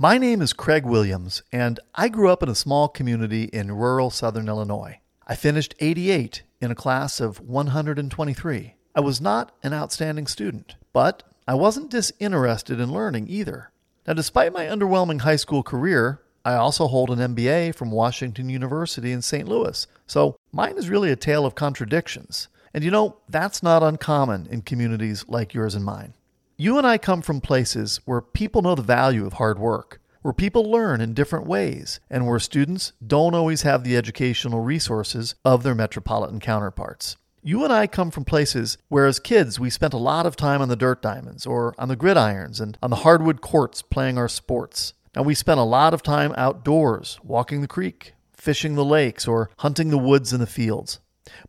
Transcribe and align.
My 0.00 0.16
name 0.16 0.40
is 0.42 0.52
Craig 0.52 0.86
Williams, 0.86 1.42
and 1.50 1.80
I 1.92 2.08
grew 2.08 2.30
up 2.30 2.40
in 2.40 2.48
a 2.48 2.54
small 2.54 2.86
community 2.86 3.46
in 3.46 3.72
rural 3.72 4.10
southern 4.10 4.46
Illinois. 4.46 5.00
I 5.26 5.34
finished 5.34 5.74
88 5.80 6.44
in 6.60 6.70
a 6.70 6.76
class 6.76 7.18
of 7.18 7.40
123. 7.40 8.74
I 8.94 9.00
was 9.00 9.20
not 9.20 9.50
an 9.64 9.74
outstanding 9.74 10.28
student, 10.28 10.76
but 10.92 11.24
I 11.48 11.54
wasn't 11.54 11.90
disinterested 11.90 12.78
in 12.78 12.92
learning 12.92 13.26
either. 13.28 13.72
Now, 14.06 14.12
despite 14.12 14.52
my 14.52 14.66
underwhelming 14.66 15.22
high 15.22 15.34
school 15.34 15.64
career, 15.64 16.20
I 16.44 16.54
also 16.54 16.86
hold 16.86 17.10
an 17.10 17.34
MBA 17.34 17.74
from 17.74 17.90
Washington 17.90 18.48
University 18.48 19.10
in 19.10 19.20
St. 19.20 19.48
Louis, 19.48 19.84
so 20.06 20.36
mine 20.52 20.78
is 20.78 20.88
really 20.88 21.10
a 21.10 21.16
tale 21.16 21.44
of 21.44 21.56
contradictions. 21.56 22.46
And 22.72 22.84
you 22.84 22.92
know, 22.92 23.16
that's 23.28 23.64
not 23.64 23.82
uncommon 23.82 24.46
in 24.48 24.62
communities 24.62 25.24
like 25.26 25.54
yours 25.54 25.74
and 25.74 25.84
mine. 25.84 26.14
You 26.60 26.76
and 26.76 26.84
I 26.84 26.98
come 26.98 27.22
from 27.22 27.40
places 27.40 28.00
where 28.04 28.20
people 28.20 28.62
know 28.62 28.74
the 28.74 28.82
value 28.82 29.24
of 29.24 29.34
hard 29.34 29.60
work, 29.60 30.00
where 30.22 30.34
people 30.34 30.68
learn 30.68 31.00
in 31.00 31.14
different 31.14 31.46
ways, 31.46 32.00
and 32.10 32.26
where 32.26 32.40
students 32.40 32.94
don't 33.06 33.36
always 33.36 33.62
have 33.62 33.84
the 33.84 33.96
educational 33.96 34.58
resources 34.58 35.36
of 35.44 35.62
their 35.62 35.76
metropolitan 35.76 36.40
counterparts. 36.40 37.16
You 37.44 37.62
and 37.62 37.72
I 37.72 37.86
come 37.86 38.10
from 38.10 38.24
places 38.24 38.76
where, 38.88 39.06
as 39.06 39.20
kids, 39.20 39.60
we 39.60 39.70
spent 39.70 39.94
a 39.94 39.98
lot 39.98 40.26
of 40.26 40.34
time 40.34 40.60
on 40.60 40.68
the 40.68 40.74
dirt 40.74 41.00
diamonds 41.00 41.46
or 41.46 41.76
on 41.78 41.86
the 41.86 41.96
gridirons 41.96 42.60
and 42.60 42.76
on 42.82 42.90
the 42.90 42.96
hardwood 42.96 43.40
courts 43.40 43.80
playing 43.80 44.18
our 44.18 44.28
sports. 44.28 44.94
Now, 45.14 45.22
we 45.22 45.36
spent 45.36 45.60
a 45.60 45.62
lot 45.62 45.94
of 45.94 46.02
time 46.02 46.34
outdoors, 46.36 47.20
walking 47.22 47.60
the 47.60 47.68
creek, 47.68 48.14
fishing 48.32 48.74
the 48.74 48.84
lakes, 48.84 49.28
or 49.28 49.48
hunting 49.58 49.90
the 49.90 49.96
woods 49.96 50.32
and 50.32 50.42
the 50.42 50.46
fields. 50.48 50.98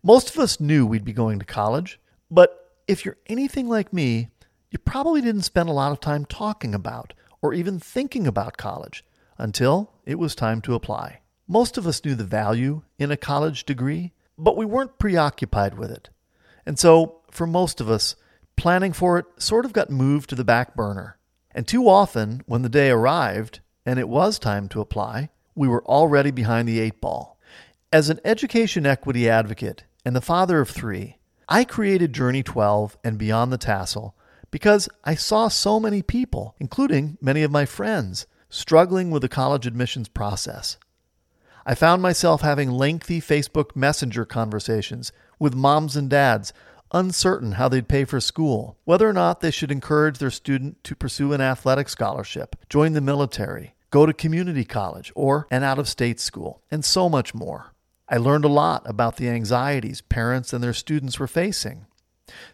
Most 0.04 0.30
of 0.30 0.38
us 0.38 0.60
knew 0.60 0.86
we'd 0.86 1.04
be 1.04 1.14
going 1.14 1.40
to 1.40 1.46
college, 1.46 2.00
but 2.30 2.76
if 2.88 3.06
you're 3.06 3.18
anything 3.26 3.68
like 3.68 3.92
me, 3.92 4.30
you 4.72 4.80
probably 4.80 5.22
didn't 5.22 5.42
spend 5.42 5.70
a 5.70 5.74
lot 5.74 5.92
of 5.92 6.00
time 6.00 6.26
talking 6.26 6.76
about 6.76 7.14
or 7.42 7.54
even 7.54 7.80
thinking 7.80 8.28
about 8.28 8.58
college 8.58 9.04
until 9.38 9.92
it 10.06 10.20
was 10.20 10.36
time 10.36 10.62
to 10.62 10.76
apply. 10.76 11.22
Most 11.48 11.78
of 11.78 11.88
us 11.88 12.04
knew 12.04 12.14
the 12.14 12.24
value 12.24 12.84
in 13.00 13.12
a 13.12 13.18
college 13.18 13.66
degree, 13.66 14.14
but 14.38 14.58
we 14.58 14.66
weren't 14.66 15.00
preoccupied 15.00 15.78
with 15.78 15.90
it. 15.90 16.10
And 16.66 16.78
so, 16.78 17.22
for 17.32 17.48
most 17.48 17.82
of 17.82 17.90
us, 17.90 18.16
planning 18.56 18.94
for 18.94 19.18
it 19.18 19.26
sort 19.38 19.66
of 19.66 19.74
got 19.74 19.90
moved 19.90 20.30
to 20.30 20.36
the 20.36 20.44
back 20.44 20.76
burner. 20.76 21.18
And 21.52 21.68
too 21.68 21.90
often, 21.90 22.44
when 22.46 22.62
the 22.62 22.70
day 22.70 22.92
arrived 22.92 23.62
and 23.86 23.98
it 23.98 24.08
was 24.08 24.38
time 24.38 24.70
to 24.70 24.82
apply, 24.82 25.30
we 25.56 25.68
were 25.68 25.84
already 25.86 26.30
behind 26.30 26.68
the 26.68 26.80
eight 26.80 27.02
ball. 27.02 27.40
As 27.92 28.10
an 28.10 28.20
education 28.24 28.86
equity 28.86 29.28
advocate 29.28 29.86
and 30.06 30.16
the 30.16 30.22
father 30.22 30.60
of 30.60 30.70
three, 30.70 31.18
I 31.48 31.64
created 31.64 32.14
Journey 32.14 32.44
12 32.44 32.98
and 33.04 33.18
Beyond 33.18 33.52
the 33.52 33.58
Tassel 33.58 34.16
because 34.52 34.90
I 35.04 35.16
saw 35.16 35.48
so 35.48 35.80
many 35.80 36.02
people, 36.02 36.56
including 36.60 37.18
many 37.22 37.44
of 37.44 37.52
my 37.52 37.66
friends, 37.66 38.26
struggling 38.50 39.12
with 39.12 39.22
the 39.22 39.30
college 39.30 39.68
admissions 39.68 40.10
process. 40.10 40.78
I 41.66 41.76
found 41.76 42.02
myself 42.02 42.42
having 42.42 42.72
lengthy 42.72 43.22
Facebook 43.22 43.76
Messenger 43.76 44.26
conversations 44.26 45.12
with 45.38 45.54
moms 45.54 45.96
and 45.96 46.10
dads, 46.10 46.52
uncertain 46.92 47.54
how 47.54 47.70
they'd 47.70 47.88
pay 47.88 48.06
for 48.06 48.20
school, 48.20 48.78
whether 48.86 49.08
or 49.08 49.14
not 49.14 49.42
they 49.42 49.52
should 49.52 49.72
encourage 49.72 50.18
their 50.18 50.32
student 50.32 50.84
to 50.84 50.96
pursue 50.96 51.34
an 51.34 51.42
athletic 51.42 51.88
scholarship, 51.90 52.56
join 52.70 52.94
the 52.94 53.02
military, 53.02 53.76
go 53.92 54.06
to 54.06 54.14
community 54.14 54.66
college, 54.66 55.12
or 55.16 55.48
an 55.52 55.64
out 55.64 55.80
of 55.80 55.88
state 55.88 56.20
school, 56.20 56.64
and 56.72 56.84
so 56.84 57.08
much 57.08 57.34
more. 57.36 57.74
I 58.08 58.18
learned 58.18 58.46
a 58.46 58.50
lot 58.50 58.90
about 58.90 59.18
the 59.18 59.30
anxieties 59.30 60.02
parents 60.02 60.52
and 60.52 60.64
their 60.64 60.74
students 60.74 61.20
were 61.20 61.28
facing. 61.28 61.86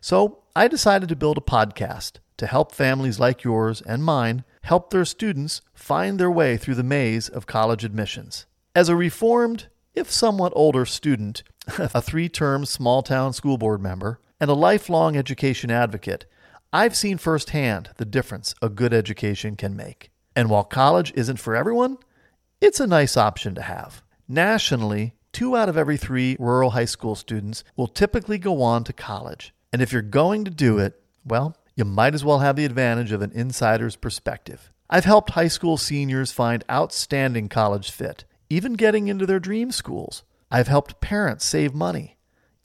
So 0.02 0.40
I 0.56 0.68
decided 0.68 1.10
to 1.10 1.16
build 1.16 1.38
a 1.38 1.42
podcast 1.42 2.14
to 2.38 2.48
help 2.48 2.72
families 2.72 3.20
like 3.20 3.44
yours 3.44 3.82
and 3.82 4.04
mine 4.04 4.44
help 4.64 4.90
their 4.90 5.06
students 5.06 5.62
find 5.74 6.20
their 6.20 6.32
way 6.32 6.58
through 6.58 6.76
the 6.76 6.84
maze 6.84 7.30
of 7.30 7.48
college 7.48 7.84
admissions. 7.84 8.46
As 8.76 8.90
a 8.90 8.96
reformed, 8.96 9.68
if 9.94 10.12
somewhat 10.12 10.54
older 10.56 10.86
student, 10.86 11.44
a 11.78 12.02
three 12.02 12.30
term 12.30 12.66
small 12.66 13.02
town 13.02 13.34
school 13.34 13.58
board 13.58 13.82
member, 13.82 14.20
and 14.40 14.50
a 14.50 14.54
lifelong 14.54 15.16
education 15.16 15.72
advocate, 15.72 16.26
I've 16.74 16.96
seen 16.96 17.18
firsthand 17.18 17.92
the 17.98 18.06
difference 18.06 18.54
a 18.62 18.68
good 18.68 18.94
education 18.94 19.56
can 19.56 19.76
make. 19.76 20.12
And 20.36 20.50
while 20.50 20.66
college 20.66 21.14
isn't 21.16 21.40
for 21.40 21.56
everyone, 21.56 21.98
it's 22.60 22.82
a 22.82 22.88
nice 22.88 23.16
option 23.16 23.56
to 23.56 23.62
have. 23.62 24.04
Nationally, 24.28 25.14
two 25.32 25.56
out 25.56 25.70
of 25.70 25.78
every 25.78 25.96
three 25.96 26.36
rural 26.40 26.72
high 26.72 26.86
school 26.86 27.16
students 27.16 27.64
will 27.78 27.88
typically 27.88 28.38
go 28.38 28.62
on 28.62 28.84
to 28.84 28.92
college. 28.92 29.54
And 29.76 29.82
if 29.82 29.92
you're 29.92 30.02
going 30.02 30.46
to 30.46 30.52
do 30.52 30.80
it, 30.80 31.02
well, 31.26 31.58
you 31.76 31.84
might 31.84 32.14
as 32.14 32.24
well 32.24 32.40
have 32.40 32.56
the 32.56 32.64
advantage 32.64 33.12
of 33.12 33.22
an 33.22 33.34
insider's 33.34 33.98
perspective. 33.98 34.72
I've 34.90 35.04
helped 35.04 35.32
high 35.32 35.50
school 35.50 35.76
seniors 35.76 36.32
find 36.32 36.64
outstanding 36.72 37.50
college 37.50 37.92
fit, 37.92 38.24
even 38.50 38.76
getting 38.76 39.10
into 39.10 39.26
their 39.26 39.42
dream 39.42 39.74
schools. 39.74 40.24
I've 40.50 40.70
helped 40.70 41.02
parents 41.02 41.44
save 41.44 41.74
money, 41.74 42.16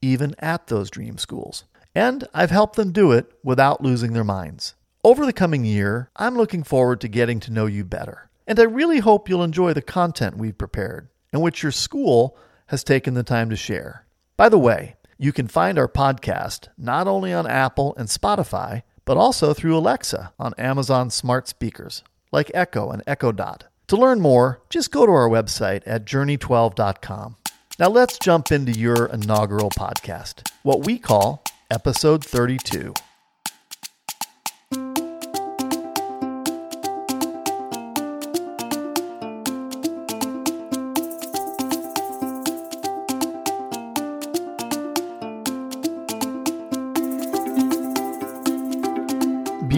even 0.01 0.37
at 0.39 0.69
those 0.69 0.89
dream 0.89 1.19
schools. 1.19 1.65
And 1.97 2.29
I've 2.33 2.53
helped 2.53 2.77
them 2.77 2.93
do 2.93 3.11
it 3.11 3.33
without 3.43 3.83
losing 3.83 4.13
their 4.13 4.23
minds. 4.23 4.77
Over 5.03 5.27
the 5.27 5.33
coming 5.33 5.65
year, 5.65 6.11
I'm 6.15 6.37
looking 6.37 6.63
forward 6.63 7.01
to 7.01 7.09
getting 7.09 7.41
to 7.41 7.53
know 7.53 7.67
you 7.67 7.85
better. 7.85 8.31
And 8.47 8.61
I 8.61 8.63
really 8.63 9.01
hope 9.01 9.29
you'll 9.29 9.43
enjoy 9.43 9.73
the 9.73 9.83
content 9.83 10.39
we've 10.39 10.57
prepared 10.57 11.09
and 11.33 11.43
which 11.43 11.65
your 11.65 11.73
school 11.73 12.39
has 12.69 12.85
taken 12.85 13.15
the 13.15 13.25
time 13.25 13.51
to 13.51 13.57
share. 13.57 14.07
By 14.37 14.49
the 14.49 14.61
way, 14.61 14.95
you 15.23 15.35
can 15.35 15.47
find 15.47 15.79
our 15.79 15.87
podcast 15.87 16.69
not 16.79 17.07
only 17.07 17.31
on 17.31 17.47
Apple 17.47 17.95
and 17.99 18.09
Spotify, 18.09 18.83
but 19.05 19.19
also 19.19 19.53
through 19.53 19.77
Alexa 19.77 20.33
on 20.39 20.55
Amazon 20.57 21.11
smart 21.11 21.47
speakers 21.47 22.03
like 22.33 22.51
Echo 22.55 22.91
and 22.91 23.03
Echo 23.07 23.31
Dot. 23.31 23.65
To 23.89 23.97
learn 23.97 24.23
more, 24.23 24.63
just 24.71 24.91
go 24.91 25.05
to 25.05 25.13
our 25.13 25.29
website 25.29 25.83
at 25.85 26.07
journey12.com. 26.07 27.37
Now 27.79 27.89
let's 27.89 28.19
jump 28.19 28.51
into 28.51 28.73
your 28.73 29.07
inaugural 29.07 29.69
podcast, 29.69 30.49
what 30.63 30.87
we 30.87 30.99
call 30.99 31.45
episode 31.71 32.25
32. 32.25 32.95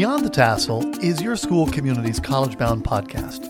Beyond 0.02 0.24
the 0.24 0.30
Tassel 0.30 1.00
is 1.00 1.22
your 1.22 1.36
school 1.36 1.68
community's 1.68 2.18
college 2.18 2.58
bound 2.58 2.82
podcast. 2.82 3.48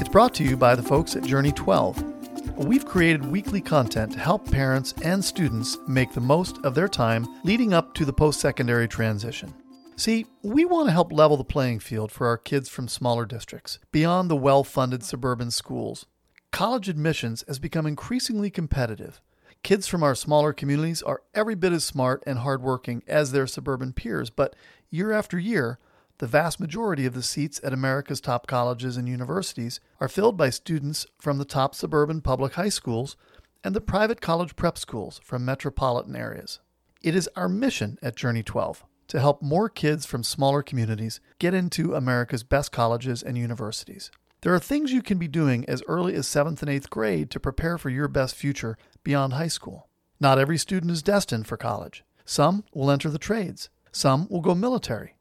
It's 0.00 0.08
brought 0.08 0.32
to 0.34 0.44
you 0.44 0.56
by 0.56 0.76
the 0.76 0.82
folks 0.84 1.16
at 1.16 1.24
Journey 1.24 1.50
12. 1.50 2.56
We've 2.56 2.86
created 2.86 3.26
weekly 3.26 3.60
content 3.60 4.12
to 4.12 4.20
help 4.20 4.48
parents 4.48 4.94
and 5.02 5.24
students 5.24 5.76
make 5.88 6.12
the 6.12 6.20
most 6.20 6.56
of 6.58 6.76
their 6.76 6.86
time 6.86 7.26
leading 7.42 7.74
up 7.74 7.94
to 7.94 8.04
the 8.04 8.12
post 8.12 8.38
secondary 8.38 8.86
transition. 8.86 9.52
See, 9.96 10.26
we 10.44 10.64
want 10.64 10.86
to 10.86 10.92
help 10.92 11.12
level 11.12 11.36
the 11.36 11.42
playing 11.42 11.80
field 11.80 12.12
for 12.12 12.28
our 12.28 12.38
kids 12.38 12.68
from 12.68 12.86
smaller 12.86 13.26
districts, 13.26 13.80
beyond 13.90 14.30
the 14.30 14.36
well 14.36 14.62
funded 14.62 15.02
suburban 15.02 15.50
schools. 15.50 16.06
College 16.52 16.88
admissions 16.88 17.42
has 17.48 17.58
become 17.58 17.86
increasingly 17.86 18.50
competitive. 18.50 19.20
Kids 19.64 19.86
from 19.86 20.02
our 20.02 20.14
smaller 20.14 20.52
communities 20.52 21.02
are 21.02 21.22
every 21.34 21.54
bit 21.54 21.72
as 21.72 21.84
smart 21.84 22.22
and 22.26 22.40
hardworking 22.40 23.02
as 23.06 23.30
their 23.30 23.46
suburban 23.46 23.92
peers, 23.92 24.28
but 24.28 24.56
year 24.92 25.10
after 25.10 25.38
year, 25.38 25.78
the 26.18 26.26
vast 26.26 26.60
majority 26.60 27.06
of 27.06 27.14
the 27.14 27.22
seats 27.22 27.60
at 27.64 27.72
America's 27.72 28.20
top 28.20 28.46
colleges 28.46 28.96
and 28.96 29.08
universities 29.08 29.80
are 30.00 30.08
filled 30.08 30.36
by 30.36 30.50
students 30.50 31.06
from 31.20 31.38
the 31.38 31.44
top 31.44 31.74
suburban 31.74 32.20
public 32.20 32.52
high 32.52 32.68
schools 32.68 33.16
and 33.64 33.74
the 33.74 33.80
private 33.80 34.20
college 34.20 34.54
prep 34.54 34.76
schools 34.76 35.20
from 35.24 35.44
metropolitan 35.44 36.14
areas. 36.14 36.60
It 37.00 37.16
is 37.16 37.28
our 37.34 37.48
mission 37.48 37.98
at 38.02 38.14
Journey 38.14 38.42
12 38.42 38.84
to 39.08 39.18
help 39.18 39.42
more 39.42 39.68
kids 39.68 40.06
from 40.06 40.22
smaller 40.22 40.62
communities 40.62 41.20
get 41.38 41.54
into 41.54 41.94
America's 41.94 42.44
best 42.44 42.70
colleges 42.70 43.22
and 43.22 43.36
universities. 43.36 44.10
There 44.42 44.54
are 44.54 44.60
things 44.60 44.92
you 44.92 45.02
can 45.02 45.18
be 45.18 45.28
doing 45.28 45.64
as 45.68 45.82
early 45.88 46.14
as 46.14 46.26
7th 46.26 46.62
and 46.62 46.70
8th 46.70 46.90
grade 46.90 47.30
to 47.30 47.40
prepare 47.40 47.78
for 47.78 47.90
your 47.90 48.08
best 48.08 48.34
future 48.34 48.76
beyond 49.02 49.32
high 49.32 49.48
school. 49.48 49.88
Not 50.20 50.38
every 50.38 50.58
student 50.58 50.92
is 50.92 51.02
destined 51.02 51.46
for 51.46 51.56
college. 51.56 52.04
Some 52.24 52.64
will 52.72 52.90
enter 52.90 53.10
the 53.10 53.18
trades. 53.18 53.70
Some 53.92 54.26
will 54.30 54.40
go 54.40 54.54
military. 54.54 55.14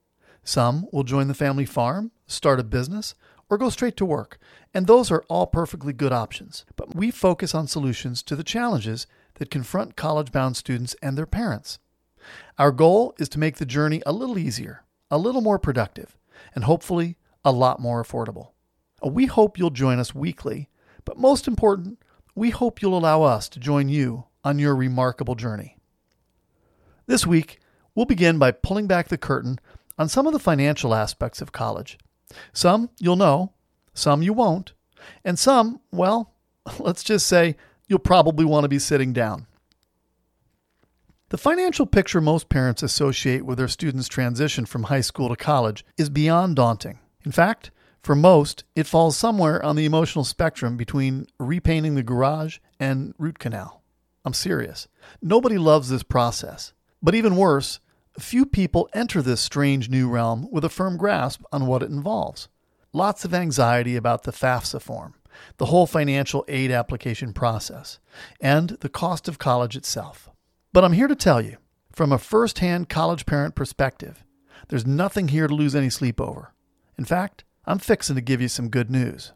Some 0.43 0.87
will 0.91 1.03
join 1.03 1.27
the 1.27 1.33
family 1.33 1.65
farm, 1.65 2.11
start 2.25 2.59
a 2.59 2.63
business, 2.63 3.13
or 3.49 3.57
go 3.57 3.69
straight 3.69 3.97
to 3.97 4.05
work. 4.05 4.39
And 4.73 4.87
those 4.87 5.11
are 5.11 5.23
all 5.27 5.45
perfectly 5.45 5.93
good 5.93 6.13
options. 6.13 6.65
But 6.77 6.95
we 6.95 7.11
focus 7.11 7.53
on 7.53 7.67
solutions 7.67 8.23
to 8.23 8.35
the 8.35 8.43
challenges 8.43 9.05
that 9.35 9.51
confront 9.51 9.97
college 9.97 10.31
bound 10.31 10.55
students 10.55 10.95
and 11.01 11.17
their 11.17 11.25
parents. 11.25 11.79
Our 12.57 12.71
goal 12.71 13.13
is 13.19 13.27
to 13.29 13.39
make 13.39 13.57
the 13.57 13.65
journey 13.65 14.01
a 14.05 14.13
little 14.13 14.37
easier, 14.37 14.83
a 15.09 15.17
little 15.17 15.41
more 15.41 15.59
productive, 15.59 16.17
and 16.55 16.63
hopefully 16.63 17.17
a 17.43 17.51
lot 17.51 17.79
more 17.79 18.03
affordable. 18.03 18.51
We 19.03 19.25
hope 19.25 19.57
you'll 19.57 19.71
join 19.71 19.99
us 19.99 20.15
weekly, 20.15 20.69
but 21.03 21.17
most 21.17 21.47
important, 21.47 21.99
we 22.35 22.51
hope 22.51 22.81
you'll 22.81 22.97
allow 22.97 23.23
us 23.23 23.49
to 23.49 23.59
join 23.59 23.89
you 23.89 24.25
on 24.43 24.59
your 24.59 24.75
remarkable 24.75 25.35
journey. 25.35 25.77
This 27.07 27.25
week, 27.25 27.59
We'll 28.01 28.07
begin 28.07 28.39
by 28.39 28.49
pulling 28.49 28.87
back 28.87 29.09
the 29.09 29.17
curtain 29.19 29.59
on 29.95 30.09
some 30.09 30.25
of 30.25 30.33
the 30.33 30.39
financial 30.39 30.95
aspects 30.95 31.39
of 31.39 31.51
college. 31.51 31.99
Some 32.51 32.89
you'll 32.99 33.15
know, 33.15 33.53
Some 33.93 34.23
you 34.23 34.33
won't. 34.33 34.73
And 35.23 35.37
some, 35.37 35.81
well, 35.91 36.33
let's 36.79 37.03
just 37.03 37.27
say 37.27 37.57
you'll 37.87 37.99
probably 37.99 38.43
want 38.43 38.63
to 38.63 38.69
be 38.69 38.79
sitting 38.79 39.13
down. 39.13 39.45
The 41.29 41.37
financial 41.37 41.85
picture 41.85 42.21
most 42.21 42.49
parents 42.49 42.81
associate 42.81 43.45
with 43.45 43.59
their 43.59 43.67
students' 43.67 44.07
transition 44.07 44.65
from 44.65 44.85
high 44.85 45.01
school 45.01 45.29
to 45.29 45.35
college 45.35 45.85
is 45.95 46.09
beyond 46.09 46.55
daunting. 46.55 46.97
In 47.23 47.31
fact, 47.31 47.69
for 48.01 48.15
most, 48.15 48.63
it 48.75 48.87
falls 48.87 49.15
somewhere 49.15 49.63
on 49.63 49.75
the 49.75 49.85
emotional 49.85 50.25
spectrum 50.25 50.75
between 50.75 51.27
repainting 51.39 51.93
the 51.93 52.01
garage 52.01 52.57
and 52.79 53.13
root 53.19 53.37
canal. 53.37 53.83
I'm 54.25 54.33
serious. 54.33 54.87
Nobody 55.21 55.59
loves 55.59 55.89
this 55.89 56.01
process. 56.01 56.73
But 57.03 57.13
even 57.13 57.35
worse, 57.35 57.79
few 58.19 58.45
people 58.45 58.89
enter 58.93 59.21
this 59.21 59.41
strange 59.41 59.89
new 59.89 60.09
realm 60.09 60.47
with 60.51 60.65
a 60.65 60.69
firm 60.69 60.97
grasp 60.97 61.43
on 61.51 61.65
what 61.65 61.81
it 61.81 61.89
involves. 61.89 62.49
Lots 62.93 63.23
of 63.23 63.33
anxiety 63.33 63.95
about 63.95 64.23
the 64.23 64.33
FAFSA 64.33 64.81
form, 64.81 65.15
the 65.57 65.67
whole 65.67 65.87
financial 65.87 66.43
aid 66.47 66.71
application 66.71 67.31
process, 67.31 67.99
and 68.41 68.71
the 68.81 68.89
cost 68.89 69.27
of 69.27 69.39
college 69.39 69.77
itself. 69.77 70.29
But 70.73 70.83
I'm 70.83 70.93
here 70.93 71.07
to 71.07 71.15
tell 71.15 71.41
you, 71.41 71.57
from 71.91 72.11
a 72.11 72.17
first 72.17 72.59
hand 72.59 72.89
college 72.89 73.25
parent 73.25 73.55
perspective, 73.55 74.23
there's 74.67 74.85
nothing 74.85 75.29
here 75.29 75.47
to 75.47 75.53
lose 75.53 75.75
any 75.75 75.89
sleep 75.89 76.19
over. 76.19 76.53
In 76.97 77.05
fact, 77.05 77.43
I'm 77.65 77.79
fixing 77.79 78.15
to 78.15 78.21
give 78.21 78.41
you 78.41 78.47
some 78.47 78.69
good 78.69 78.89
news. 78.89 79.33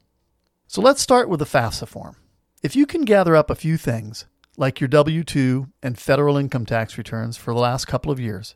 So 0.67 0.81
let's 0.81 1.01
start 1.01 1.29
with 1.29 1.39
the 1.39 1.45
FAFSA 1.45 1.87
form. 1.87 2.17
If 2.63 2.75
you 2.75 2.85
can 2.85 3.05
gather 3.05 3.35
up 3.35 3.49
a 3.49 3.55
few 3.55 3.77
things, 3.77 4.25
like 4.57 4.81
your 4.81 4.87
W 4.87 5.23
2 5.23 5.67
and 5.83 5.97
federal 5.97 6.37
income 6.37 6.65
tax 6.65 6.97
returns 6.97 7.37
for 7.37 7.53
the 7.53 7.59
last 7.59 7.85
couple 7.85 8.11
of 8.11 8.19
years, 8.19 8.55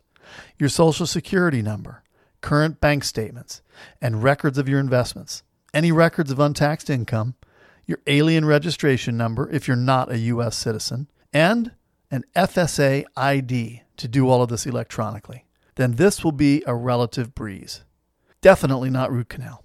your 0.58 0.68
Social 0.68 1.06
Security 1.06 1.62
number, 1.62 2.02
current 2.40 2.80
bank 2.80 3.04
statements, 3.04 3.62
and 4.00 4.22
records 4.22 4.58
of 4.58 4.68
your 4.68 4.80
investments, 4.80 5.42
any 5.72 5.92
records 5.92 6.30
of 6.30 6.40
untaxed 6.40 6.90
income, 6.90 7.34
your 7.86 7.98
alien 8.06 8.44
registration 8.44 9.16
number 9.16 9.50
if 9.50 9.66
you're 9.66 9.76
not 9.76 10.10
a 10.10 10.18
U.S. 10.18 10.56
citizen, 10.56 11.08
and 11.32 11.72
an 12.10 12.24
FSA 12.34 13.04
ID 13.16 13.82
to 13.96 14.08
do 14.08 14.28
all 14.28 14.42
of 14.42 14.48
this 14.48 14.66
electronically, 14.66 15.44
then 15.76 15.92
this 15.92 16.24
will 16.24 16.32
be 16.32 16.62
a 16.66 16.74
relative 16.74 17.34
breeze. 17.34 17.82
Definitely 18.40 18.90
not 18.90 19.12
root 19.12 19.28
canal. 19.28 19.64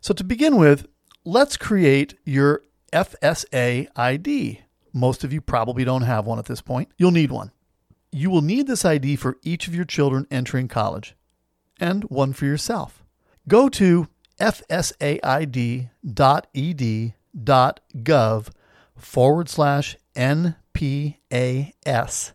So, 0.00 0.14
to 0.14 0.24
begin 0.24 0.56
with, 0.56 0.86
let's 1.24 1.56
create 1.56 2.14
your 2.24 2.62
FSA 2.92 3.88
ID. 3.94 4.60
Most 4.92 5.24
of 5.24 5.32
you 5.32 5.40
probably 5.40 5.84
don't 5.84 6.02
have 6.02 6.24
one 6.24 6.38
at 6.38 6.46
this 6.46 6.62
point. 6.62 6.90
You'll 6.96 7.10
need 7.10 7.30
one. 7.30 7.50
You 8.16 8.30
will 8.30 8.40
need 8.40 8.66
this 8.66 8.86
ID 8.86 9.16
for 9.16 9.36
each 9.42 9.68
of 9.68 9.74
your 9.74 9.84
children 9.84 10.26
entering 10.30 10.68
college 10.68 11.14
and 11.78 12.04
one 12.04 12.32
for 12.32 12.46
yourself. 12.46 13.04
Go 13.46 13.68
to 13.68 14.08
fsaid.ed.gov 14.40 15.90
forward 18.96 19.50
slash 19.50 19.96
NPAS 20.16 22.32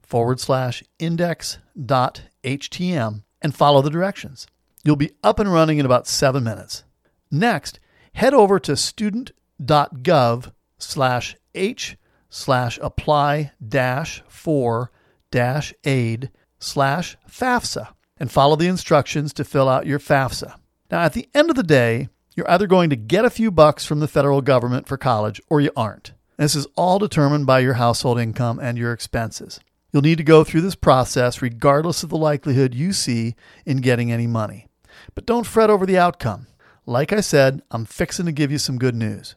forward 0.00 0.40
slash 0.40 0.82
index.htm 0.98 3.22
and 3.42 3.54
follow 3.54 3.82
the 3.82 3.90
directions. 3.90 4.46
You'll 4.84 4.96
be 4.96 5.12
up 5.22 5.38
and 5.38 5.52
running 5.52 5.76
in 5.76 5.84
about 5.84 6.06
seven 6.06 6.44
minutes. 6.44 6.84
Next, 7.30 7.78
head 8.14 8.32
over 8.32 8.58
to 8.60 8.74
student.gov 8.74 10.52
slash 10.78 11.36
h 11.54 11.98
slash 12.30 12.78
apply 12.82 13.52
dash 13.68 14.22
for 14.28 14.90
aid 15.84 16.30
slash 16.58 17.16
FAFSA 17.28 17.88
and 18.18 18.30
follow 18.30 18.56
the 18.56 18.68
instructions 18.68 19.32
to 19.34 19.44
fill 19.44 19.68
out 19.68 19.86
your 19.86 19.98
FAFSA. 19.98 20.54
Now, 20.90 21.00
at 21.00 21.12
the 21.12 21.28
end 21.34 21.50
of 21.50 21.56
the 21.56 21.62
day, 21.62 22.08
you're 22.34 22.50
either 22.50 22.66
going 22.66 22.90
to 22.90 22.96
get 22.96 23.24
a 23.24 23.30
few 23.30 23.50
bucks 23.50 23.84
from 23.84 24.00
the 24.00 24.08
federal 24.08 24.42
government 24.42 24.86
for 24.86 24.96
college 24.96 25.40
or 25.48 25.60
you 25.60 25.70
aren't. 25.76 26.12
This 26.36 26.54
is 26.54 26.66
all 26.76 26.98
determined 26.98 27.46
by 27.46 27.60
your 27.60 27.74
household 27.74 28.18
income 28.18 28.58
and 28.58 28.76
your 28.76 28.92
expenses. 28.92 29.60
You'll 29.92 30.02
need 30.02 30.18
to 30.18 30.24
go 30.24 30.42
through 30.42 30.62
this 30.62 30.74
process 30.74 31.40
regardless 31.40 32.02
of 32.02 32.10
the 32.10 32.16
likelihood 32.16 32.74
you 32.74 32.92
see 32.92 33.36
in 33.64 33.76
getting 33.76 34.10
any 34.10 34.26
money. 34.26 34.66
But 35.14 35.26
don't 35.26 35.46
fret 35.46 35.70
over 35.70 35.86
the 35.86 35.98
outcome. 35.98 36.48
Like 36.86 37.12
I 37.12 37.20
said, 37.20 37.62
I'm 37.70 37.84
fixing 37.84 38.26
to 38.26 38.32
give 38.32 38.50
you 38.50 38.58
some 38.58 38.78
good 38.78 38.96
news. 38.96 39.36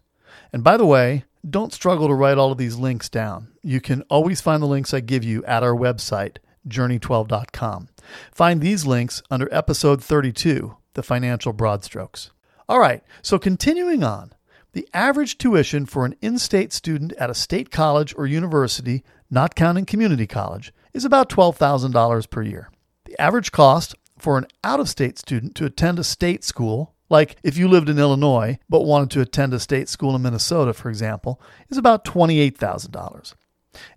And 0.52 0.64
by 0.64 0.78
the 0.78 0.86
way, 0.86 1.26
don't 1.48 1.74
struggle 1.74 2.08
to 2.08 2.14
write 2.14 2.38
all 2.38 2.52
of 2.52 2.58
these 2.58 2.78
links 2.78 3.10
down. 3.10 3.50
You 3.62 3.82
can 3.82 4.02
always 4.04 4.42
find 4.42 4.62
the 4.62 4.68
links 4.68 4.94
I 4.94 5.00
give 5.00 5.24
you 5.24 5.44
at 5.46 5.64
our 5.64 5.76
website, 5.76 6.38
journey12.com. 6.68 7.90
Find 8.32 8.62
these 8.62 8.86
links 8.86 9.22
under 9.30 9.54
episode 9.54 10.04
32, 10.04 10.76
The 10.94 11.04
Financial 11.04 11.54
Broad 11.54 11.84
Strokes. 11.84 12.32
All 12.70 12.80
right, 12.80 13.04
so 13.22 13.40
continuing 13.40 14.04
on, 14.04 14.34
the 14.74 14.88
average 14.94 15.38
tuition 15.38 15.86
for 15.86 16.06
an 16.06 16.16
in 16.22 16.38
state 16.38 16.74
student 16.74 17.14
at 17.14 17.30
a 17.30 17.34
state 17.34 17.72
college 17.72 18.14
or 18.18 18.28
university, 18.28 19.04
not 19.32 19.56
counting 19.56 19.86
community 19.86 20.28
college, 20.28 20.74
is 20.94 21.06
about 21.06 21.30
$12,000 21.30 22.30
per 22.30 22.42
year. 22.42 22.70
The 23.06 23.20
average 23.20 23.52
cost 23.52 23.96
for 24.18 24.38
an 24.38 24.48
out 24.64 24.80
of 24.80 24.90
state 24.90 25.18
student 25.18 25.56
to 25.56 25.66
attend 25.66 26.00
a 26.00 26.04
state 26.04 26.44
school, 26.44 26.94
like 27.10 27.38
if 27.44 27.58
you 27.58 27.68
lived 27.68 27.90
in 27.90 28.00
Illinois 28.00 28.60
but 28.70 28.86
wanted 28.86 29.12
to 29.12 29.22
attend 29.22 29.54
a 29.54 29.60
state 29.60 29.90
school 29.90 30.16
in 30.16 30.22
Minnesota, 30.22 30.74
for 30.74 30.90
example, 30.90 31.42
is 31.70 31.78
about 31.78 32.06
$28,000. 32.06 33.34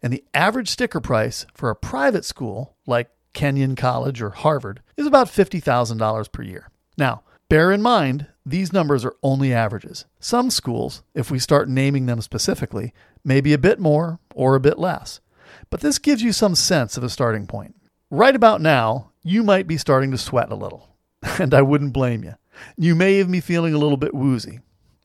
And 0.02 0.12
the 0.12 0.24
average 0.34 0.68
sticker 0.68 1.00
price 1.00 1.46
for 1.54 1.70
a 1.70 1.76
private 1.76 2.24
school, 2.24 2.76
like 2.86 3.10
Kenyon 3.32 3.76
College 3.76 4.20
or 4.20 4.30
Harvard, 4.30 4.82
is 4.96 5.06
about 5.06 5.28
$50,000 5.28 6.32
per 6.32 6.42
year. 6.42 6.68
Now, 6.98 7.22
bear 7.48 7.72
in 7.72 7.82
mind, 7.82 8.26
these 8.44 8.72
numbers 8.72 9.04
are 9.04 9.16
only 9.22 9.52
averages. 9.52 10.04
Some 10.18 10.50
schools, 10.50 11.02
if 11.14 11.30
we 11.30 11.38
start 11.38 11.68
naming 11.68 12.06
them 12.06 12.20
specifically, 12.20 12.92
may 13.24 13.40
be 13.40 13.52
a 13.52 13.58
bit 13.58 13.78
more 13.78 14.18
or 14.34 14.54
a 14.54 14.60
bit 14.60 14.78
less. 14.78 15.20
But 15.68 15.80
this 15.80 15.98
gives 15.98 16.22
you 16.22 16.32
some 16.32 16.54
sense 16.54 16.96
of 16.96 17.04
a 17.04 17.08
starting 17.08 17.46
point. 17.46 17.76
Right 18.10 18.34
about 18.34 18.60
now, 18.60 19.12
you 19.22 19.42
might 19.42 19.66
be 19.66 19.76
starting 19.76 20.10
to 20.10 20.18
sweat 20.18 20.50
a 20.50 20.56
little, 20.56 20.88
and 21.38 21.54
I 21.54 21.62
wouldn't 21.62 21.92
blame 21.92 22.24
you. 22.24 22.34
You 22.76 22.94
may 22.94 23.18
even 23.18 23.32
be 23.32 23.40
feeling 23.40 23.74
a 23.74 23.78
little 23.78 23.96
bit 23.96 24.14
woozy. 24.14 24.60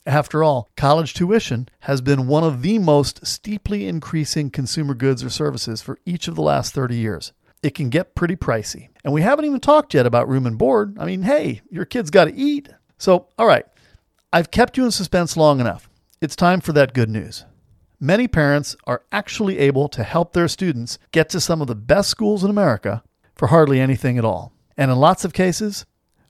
After 0.06 0.44
all, 0.44 0.70
college 0.78 1.14
tuition 1.14 1.68
has 1.82 2.00
been 2.02 2.28
one 2.28 2.44
of 2.44 2.62
the 2.62 2.78
most 2.78 3.26
steeply 3.26 3.88
increasing 3.88 4.52
consumer 4.52 4.94
goods 4.94 5.24
or 5.24 5.30
services 5.30 5.82
for 5.82 5.98
each 6.06 6.28
of 6.28 6.36
the 6.36 6.44
last 6.44 6.74
30 6.74 6.96
years. 6.96 7.34
It 7.64 7.74
can 7.74 7.90
get 7.90 8.14
pretty 8.14 8.36
pricey. 8.36 8.90
And 9.04 9.14
we 9.14 9.24
haven't 9.24 9.46
even 9.46 9.60
talked 9.60 9.96
yet 9.96 10.06
about 10.06 10.30
room 10.30 10.46
and 10.46 10.60
board. 10.60 10.98
I 11.00 11.06
mean, 11.06 11.24
hey, 11.24 11.62
your 11.72 11.86
kid's 11.86 12.12
got 12.12 12.26
to 12.26 12.36
eat. 12.36 12.70
So, 13.00 13.30
all 13.40 13.48
right, 13.48 13.66
I've 14.32 14.52
kept 14.52 14.78
you 14.78 14.86
in 14.86 14.92
suspense 14.92 15.36
long 15.36 15.60
enough. 15.60 15.90
It's 16.22 16.36
time 16.36 16.62
for 16.62 16.74
that 16.74 16.94
good 16.94 17.10
news. 17.10 17.46
Many 18.00 18.28
parents 18.28 18.76
are 18.86 19.04
actually 19.12 19.58
able 19.58 19.90
to 19.90 20.04
help 20.04 20.34
their 20.34 20.48
students 20.48 21.00
get 21.12 21.30
to 21.30 21.40
some 21.40 21.62
of 21.62 21.68
the 21.68 21.76
best 21.76 22.10
schools 22.10 22.44
in 22.44 22.50
America 22.52 23.02
for 23.34 23.48
hardly 23.48 23.80
anything 23.80 24.20
at 24.20 24.26
all. 24.26 24.54
And 24.78 24.92
in 24.92 24.98
lots 24.98 25.26
of 25.26 25.34
cases, 25.34 25.86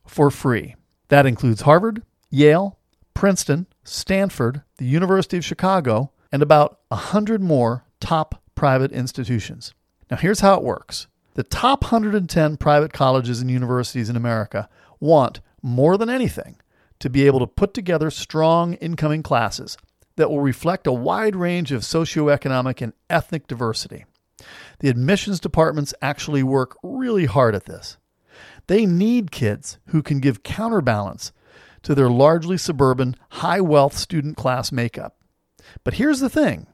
for 0.05 0.31
free. 0.31 0.75
That 1.09 1.25
includes 1.25 1.61
Harvard, 1.61 2.03
Yale, 2.29 2.77
Princeton, 3.13 3.67
Stanford, 3.83 4.61
the 4.77 4.85
University 4.85 5.37
of 5.37 5.45
Chicago, 5.45 6.11
and 6.31 6.41
about 6.41 6.79
a 6.91 6.95
hundred 6.95 7.41
more 7.41 7.85
top 7.99 8.41
private 8.55 8.91
institutions. 8.91 9.73
Now, 10.09 10.17
here's 10.17 10.41
how 10.41 10.55
it 10.55 10.63
works 10.63 11.07
the 11.35 11.43
top 11.43 11.83
110 11.83 12.57
private 12.57 12.93
colleges 12.93 13.41
and 13.41 13.51
universities 13.51 14.09
in 14.09 14.15
America 14.15 14.69
want, 14.99 15.41
more 15.61 15.97
than 15.97 16.09
anything, 16.09 16.57
to 16.99 17.09
be 17.09 17.25
able 17.25 17.39
to 17.39 17.47
put 17.47 17.73
together 17.73 18.09
strong 18.09 18.73
incoming 18.75 19.21
classes 19.21 19.77
that 20.15 20.29
will 20.29 20.39
reflect 20.39 20.87
a 20.87 20.93
wide 20.93 21.35
range 21.35 21.71
of 21.71 21.81
socioeconomic 21.81 22.81
and 22.81 22.93
ethnic 23.09 23.47
diversity. 23.47 24.05
The 24.79 24.89
admissions 24.89 25.39
departments 25.39 25.93
actually 26.01 26.43
work 26.43 26.77
really 26.83 27.25
hard 27.25 27.55
at 27.55 27.65
this. 27.65 27.97
They 28.67 28.85
need 28.85 29.31
kids 29.31 29.77
who 29.87 30.01
can 30.01 30.19
give 30.19 30.43
counterbalance 30.43 31.31
to 31.83 31.93
their 31.93 32.09
largely 32.09 32.57
suburban, 32.57 33.15
high 33.29 33.61
wealth 33.61 33.95
student 33.95 34.37
class 34.37 34.71
makeup. 34.71 35.17
But 35.83 35.95
here's 35.95 36.19
the 36.19 36.29
thing 36.29 36.67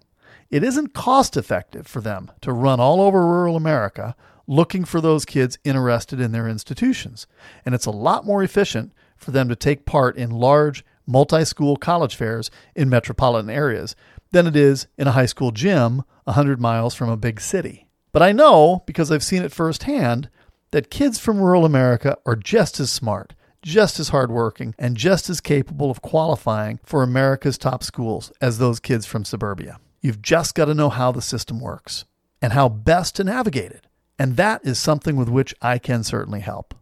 it 0.49 0.63
isn't 0.63 0.93
cost 0.93 1.37
effective 1.37 1.87
for 1.87 2.01
them 2.01 2.31
to 2.41 2.51
run 2.51 2.79
all 2.79 3.01
over 3.01 3.25
rural 3.25 3.55
America 3.55 4.15
looking 4.47 4.83
for 4.83 4.99
those 4.99 5.23
kids 5.23 5.57
interested 5.63 6.19
in 6.19 6.31
their 6.33 6.47
institutions. 6.47 7.25
And 7.65 7.73
it's 7.73 7.85
a 7.85 7.91
lot 7.91 8.25
more 8.25 8.43
efficient 8.43 8.91
for 9.15 9.31
them 9.31 9.47
to 9.47 9.55
take 9.55 9.85
part 9.85 10.17
in 10.17 10.29
large 10.29 10.83
multi 11.05 11.45
school 11.45 11.77
college 11.77 12.15
fairs 12.15 12.51
in 12.75 12.89
metropolitan 12.89 13.49
areas 13.49 13.95
than 14.31 14.47
it 14.47 14.55
is 14.55 14.87
in 14.97 15.07
a 15.07 15.11
high 15.11 15.25
school 15.25 15.51
gym 15.51 16.03
100 16.25 16.59
miles 16.59 16.93
from 16.93 17.09
a 17.09 17.17
big 17.17 17.39
city. 17.39 17.87
But 18.11 18.21
I 18.21 18.31
know, 18.31 18.83
because 18.85 19.11
I've 19.11 19.23
seen 19.23 19.43
it 19.43 19.53
firsthand, 19.53 20.29
that 20.71 20.89
kids 20.89 21.19
from 21.19 21.39
rural 21.39 21.65
America 21.65 22.17
are 22.25 22.35
just 22.35 22.79
as 22.79 22.91
smart, 22.91 23.33
just 23.61 23.99
as 23.99 24.09
hardworking, 24.09 24.73
and 24.79 24.97
just 24.97 25.29
as 25.29 25.41
capable 25.41 25.91
of 25.91 26.01
qualifying 26.01 26.79
for 26.83 27.03
America's 27.03 27.57
top 27.57 27.83
schools 27.83 28.31
as 28.41 28.57
those 28.57 28.79
kids 28.79 29.05
from 29.05 29.23
suburbia. 29.23 29.79
You've 30.01 30.21
just 30.21 30.55
got 30.55 30.65
to 30.65 30.73
know 30.73 30.89
how 30.89 31.11
the 31.11 31.21
system 31.21 31.59
works 31.59 32.05
and 32.41 32.53
how 32.53 32.69
best 32.69 33.15
to 33.17 33.23
navigate 33.23 33.71
it. 33.71 33.85
And 34.17 34.35
that 34.37 34.65
is 34.65 34.79
something 34.79 35.15
with 35.15 35.29
which 35.29 35.53
I 35.61 35.77
can 35.77 36.03
certainly 36.03 36.39
help. 36.39 36.73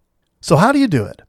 So, 0.41 0.55
how 0.55 0.72
do 0.72 0.79
you 0.79 0.88
do 0.88 1.05
it? 1.05 1.22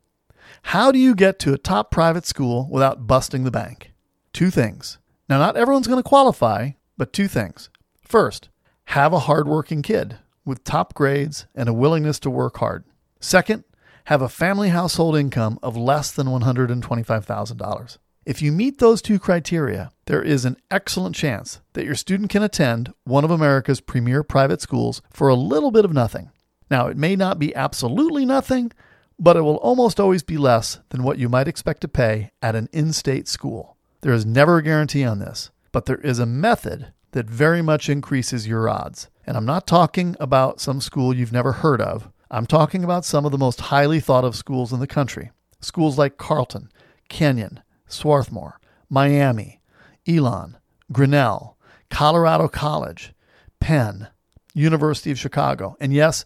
How 0.63 0.93
do 0.93 0.99
you 0.99 1.15
get 1.15 1.39
to 1.41 1.53
a 1.53 1.59
top 1.59 1.91
private 1.91 2.27
school 2.27 2.69
without 2.71 3.07
busting 3.07 3.45
the 3.45 3.51
bank? 3.51 3.93
Two 4.33 4.51
things. 4.51 4.99
Now, 5.29 5.39
not 5.39 5.57
everyone's 5.57 5.87
going 5.87 6.03
to 6.03 6.09
qualify, 6.09 6.71
but 6.97 7.13
two 7.13 7.29
things. 7.29 7.71
First, 8.03 8.49
have 8.87 9.13
a 9.13 9.21
hardworking 9.21 9.83
kid 9.83 10.19
with 10.51 10.65
top 10.65 10.93
grades 10.95 11.47
and 11.55 11.69
a 11.69 11.73
willingness 11.73 12.19
to 12.19 12.29
work 12.29 12.59
hard. 12.59 12.83
Second, 13.21 13.63
have 14.07 14.21
a 14.21 14.29
family 14.29 14.71
household 14.71 15.17
income 15.17 15.61
of 15.63 15.77
less 15.77 16.11
than 16.11 16.27
$125,000. 16.27 17.99
If 18.27 18.43
you 18.43 18.51
meet 18.51 18.79
those 18.79 19.01
two 19.01 19.21
criteria, 19.21 19.93
there 20.07 20.23
is 20.23 20.45
an 20.45 20.57
excellent 20.69 21.15
chance 21.15 21.61
that 21.75 21.85
your 21.85 21.95
student 21.95 22.31
can 22.31 22.43
attend 22.43 22.93
one 23.05 23.23
of 23.23 23.31
America's 23.31 23.81
premier 23.81 24.25
private 24.25 24.61
schools 24.61 25.01
for 25.13 25.29
a 25.29 25.37
little 25.37 25.71
bit 25.71 25.85
of 25.85 25.93
nothing. 25.93 26.31
Now, 26.69 26.89
it 26.89 26.97
may 26.97 27.15
not 27.15 27.39
be 27.39 27.55
absolutely 27.55 28.27
nothing, 28.27 28.73
but 29.17 29.37
it 29.37 29.43
will 29.43 29.57
almost 29.59 30.01
always 30.01 30.25
be 30.25 30.37
less 30.37 30.81
than 30.89 31.05
what 31.05 31.19
you 31.19 31.29
might 31.29 31.47
expect 31.47 31.81
to 31.83 31.89
pay 31.89 32.33
at 32.43 32.57
an 32.57 32.69
in 32.73 32.93
state 32.93 33.29
school. 33.29 33.77
There 34.01 34.13
is 34.13 34.27
never 34.27 34.59
a 34.59 34.63
guarantee 34.65 35.05
on 35.05 35.21
this, 35.21 35.53
but 35.71 35.87
there 35.87 36.01
is 36.01 36.19
a 36.19 36.27
method 36.27 36.93
that 37.13 37.31
very 37.31 37.63
much 37.63 37.89
increases 37.89 38.49
your 38.49 38.69
odds. 38.69 39.09
And 39.31 39.37
I'm 39.37 39.47
not 39.47 39.65
talking 39.65 40.17
about 40.19 40.61
some 40.61 40.81
school 40.81 41.15
you've 41.15 41.31
never 41.31 41.53
heard 41.53 41.81
of. 41.81 42.11
I'm 42.33 42.47
talking 42.47 42.83
about 42.83 43.05
some 43.05 43.25
of 43.25 43.31
the 43.31 43.39
most 43.39 43.61
highly 43.61 44.01
thought 44.01 44.25
of 44.25 44.35
schools 44.35 44.73
in 44.73 44.81
the 44.81 44.89
country. 44.89 45.31
Schools 45.61 45.97
like 45.97 46.19
Carleton, 46.19 46.69
Kenyon, 47.09 47.63
Swarthmore, 47.87 48.59
Miami, 48.89 49.61
Elon, 50.05 50.57
Grinnell, 50.91 51.57
Colorado 51.91 52.49
College, 52.49 53.13
Penn, 53.61 54.09
University 54.53 55.13
of 55.13 55.19
Chicago, 55.21 55.77
and 55.79 55.95
yes, 55.95 56.25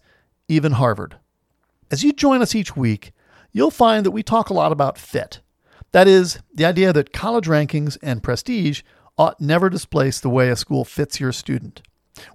even 0.48 0.72
Harvard. 0.72 1.18
As 1.90 2.02
you 2.02 2.10
join 2.10 2.40
us 2.40 2.54
each 2.54 2.74
week, 2.74 3.12
you'll 3.52 3.70
find 3.70 4.06
that 4.06 4.12
we 4.12 4.22
talk 4.22 4.48
a 4.48 4.54
lot 4.54 4.72
about 4.72 4.96
fit. 4.96 5.42
That 5.92 6.08
is, 6.08 6.38
the 6.54 6.64
idea 6.64 6.90
that 6.94 7.12
college 7.12 7.48
rankings 7.48 7.98
and 8.02 8.22
prestige 8.22 8.80
ought 9.18 9.42
never 9.42 9.68
displace 9.68 10.20
the 10.20 10.30
way 10.30 10.48
a 10.48 10.56
school 10.56 10.86
fits 10.86 11.20
your 11.20 11.32
student. 11.32 11.82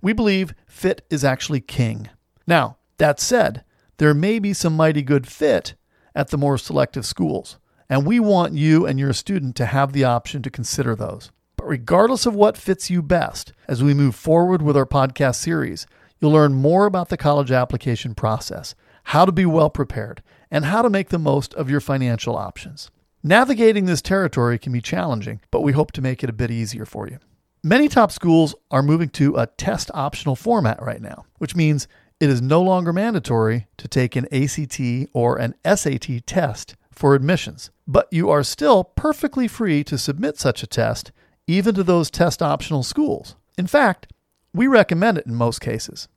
We 0.02 0.14
believe 0.14 0.54
fit 0.68 1.06
is 1.10 1.24
actually 1.24 1.62
king. 1.62 2.10
Now, 2.48 2.78
that 2.98 3.20
said, 3.20 3.64
there 3.98 4.14
may 4.14 4.40
be 4.40 4.54
some 4.54 4.76
mighty 4.76 5.02
good 5.02 5.28
fit 5.28 5.76
at 6.16 6.30
the 6.30 6.38
more 6.38 6.58
selective 6.58 7.06
schools, 7.06 7.58
and 7.90 8.06
we 8.06 8.20
want 8.20 8.54
you 8.54 8.86
and 8.86 9.00
your 9.00 9.14
student 9.14 9.56
to 9.58 9.66
have 9.66 9.94
the 9.94 10.04
option 10.04 10.42
to 10.44 10.50
consider 10.50 10.96
those. 10.96 11.32
But 11.56 11.68
regardless 11.68 12.26
of 12.26 12.36
what 12.36 12.58
fits 12.58 12.90
you 12.90 13.02
best, 13.02 13.54
as 13.68 13.84
we 13.84 13.94
move 13.94 14.16
forward 14.16 14.62
with 14.62 14.78
our 14.78 14.86
podcast 14.86 15.36
series, 15.36 15.86
you'll 16.20 16.32
learn 16.32 16.54
more 16.54 16.86
about 16.86 17.10
the 17.10 17.18
college 17.18 17.52
application 17.52 18.16
process, 18.16 18.76
how 19.06 19.26
to 19.26 19.32
be 19.32 19.46
well 19.46 19.70
prepared, 19.70 20.22
and 20.52 20.66
how 20.66 20.82
to 20.82 20.90
make 20.90 21.10
the 21.10 21.20
most 21.20 21.54
of 21.56 21.70
your 21.70 21.82
financial 21.82 22.38
options. 22.38 22.90
Navigating 23.22 23.86
this 23.86 24.02
territory 24.02 24.58
can 24.58 24.72
be 24.72 24.82
challenging, 24.82 25.42
but 25.52 25.62
we 25.62 25.74
hope 25.74 25.92
to 25.92 26.02
make 26.02 26.24
it 26.24 26.30
a 26.30 26.34
bit 26.34 26.52
easier 26.52 26.86
for 26.86 27.08
you. 27.08 27.20
Many 27.64 27.90
top 27.90 28.10
schools 28.14 28.56
are 28.72 28.82
moving 28.82 29.10
to 29.10 29.36
a 29.36 29.48
test 29.48 29.92
optional 29.94 30.38
format 30.38 30.82
right 30.82 31.02
now, 31.02 31.26
which 31.40 31.58
means 31.58 31.90
it 32.18 32.30
is 32.30 32.42
no 32.42 32.62
longer 32.62 32.94
mandatory 32.94 33.68
to 33.76 33.88
take 33.90 34.16
an 34.16 34.28
ACT 34.32 35.10
or 35.12 35.38
an 35.38 35.56
SAT 35.66 36.26
test 36.26 36.78
for 36.90 37.16
admissions, 37.16 37.70
but 37.86 38.08
you 38.12 38.30
are 38.30 38.44
still 38.44 38.86
perfectly 38.86 39.50
free 39.50 39.84
to 39.84 39.98
submit 39.98 40.40
such 40.40 40.64
a 40.64 40.68
test 40.68 41.12
even 41.48 41.76
to 41.76 41.84
those 41.84 42.10
test 42.10 42.42
optional 42.42 42.82
schools. 42.82 43.36
In 43.58 43.68
fact, 43.68 44.08
we 44.54 44.66
recommend 44.68 45.18
it 45.18 45.26
in 45.26 45.36
most 45.36 45.60
cases. 45.60 46.08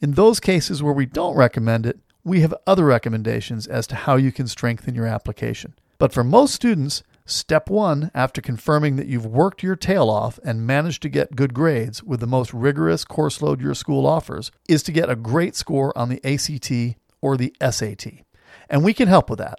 In 0.00 0.12
those 0.12 0.40
cases 0.40 0.82
where 0.82 0.92
we 0.92 1.06
don't 1.06 1.36
recommend 1.36 1.86
it, 1.86 1.98
we 2.22 2.40
have 2.40 2.54
other 2.66 2.84
recommendations 2.84 3.66
as 3.66 3.86
to 3.86 3.94
how 3.94 4.16
you 4.16 4.30
can 4.30 4.46
strengthen 4.46 4.94
your 4.94 5.06
application. 5.06 5.74
But 5.98 6.12
for 6.12 6.22
most 6.22 6.52
students, 6.52 7.02
step 7.26 7.68
one, 7.68 8.10
after 8.14 8.40
confirming 8.40 8.96
that 8.96 9.06
you've 9.06 9.26
worked 9.26 9.62
your 9.62 9.76
tail 9.76 10.08
off 10.08 10.38
and 10.44 10.66
managed 10.66 11.02
to 11.02 11.08
get 11.08 11.36
good 11.36 11.52
grades 11.52 12.02
with 12.02 12.20
the 12.20 12.26
most 12.26 12.54
rigorous 12.54 13.04
course 13.04 13.42
load 13.42 13.60
your 13.60 13.74
school 13.74 14.06
offers, 14.06 14.50
is 14.68 14.82
to 14.84 14.92
get 14.92 15.10
a 15.10 15.16
great 15.16 15.54
score 15.54 15.96
on 15.98 16.08
the 16.08 16.24
ACT 16.24 16.98
or 17.20 17.36
the 17.36 17.54
SAT. 17.60 18.24
And 18.70 18.84
we 18.84 18.94
can 18.94 19.08
help 19.08 19.28
with 19.28 19.38
that. 19.38 19.58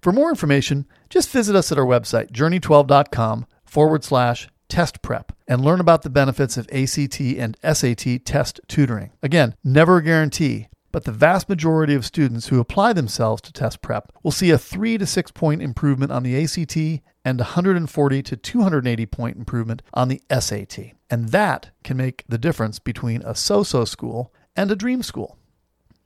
For 0.00 0.12
more 0.12 0.28
information, 0.28 0.86
just 1.08 1.30
visit 1.30 1.56
us 1.56 1.72
at 1.72 1.78
our 1.78 1.86
website, 1.86 2.32
journey12.com 2.32 3.46
forward 3.64 4.04
slash 4.04 4.48
test 4.68 5.02
prep 5.02 5.32
and 5.48 5.64
learn 5.64 5.80
about 5.80 6.02
the 6.02 6.10
benefits 6.10 6.56
of 6.56 6.68
ACT 6.72 7.20
and 7.20 7.56
SAT 7.62 8.24
test 8.24 8.60
tutoring. 8.68 9.10
Again, 9.22 9.54
never 9.64 9.98
a 9.98 10.02
guarantee, 10.02 10.68
but 10.92 11.04
the 11.04 11.12
vast 11.12 11.48
majority 11.48 11.94
of 11.94 12.04
students 12.04 12.48
who 12.48 12.60
apply 12.60 12.92
themselves 12.92 13.42
to 13.42 13.52
test 13.52 13.82
prep 13.82 14.12
will 14.22 14.30
see 14.30 14.50
a 14.50 14.58
3 14.58 14.98
to 14.98 15.06
6 15.06 15.30
point 15.32 15.62
improvement 15.62 16.12
on 16.12 16.22
the 16.22 16.42
ACT 16.42 17.02
and 17.24 17.38
140 17.38 18.22
to 18.22 18.36
280 18.36 19.06
point 19.06 19.36
improvement 19.36 19.82
on 19.92 20.08
the 20.08 20.20
SAT. 20.30 20.92
And 21.10 21.30
that 21.30 21.70
can 21.84 21.96
make 21.96 22.24
the 22.28 22.38
difference 22.38 22.78
between 22.78 23.22
a 23.22 23.34
so 23.34 23.62
so 23.62 23.84
school 23.84 24.32
and 24.56 24.70
a 24.70 24.76
dream 24.76 25.02
school. 25.02 25.36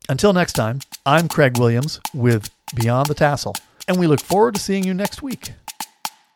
Until 0.09 0.33
next 0.33 0.53
time, 0.53 0.81
I'm 1.07 1.29
Craig 1.29 1.59
Williams 1.59 2.01
with 2.13 2.51
Beyond 2.75 3.07
the 3.07 3.15
Tassel, 3.15 3.55
and 3.89 3.99
we 3.99 4.07
look 4.07 4.21
forward 4.21 4.55
to 4.55 4.61
seeing 4.61 4.85
you 4.85 4.93
next 4.93 5.23
week. 5.23 5.53